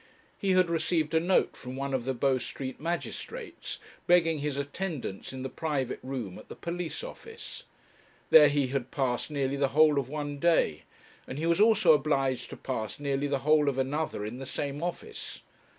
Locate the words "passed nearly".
8.89-9.57